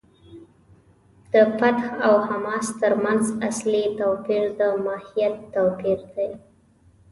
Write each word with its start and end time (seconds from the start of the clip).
د 1.31 1.33
فتح 1.57 1.85
او 2.07 2.15
حماس 2.27 2.67
تر 2.81 2.93
منځ 3.03 3.23
اصلي 3.49 3.83
توپیر 3.99 4.43
د 4.59 4.61
ماهیت 4.85 5.35
توپیر 5.55 5.99
دی. 6.13 6.29